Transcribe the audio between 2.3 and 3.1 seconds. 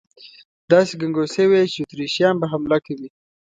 به حمله کوي.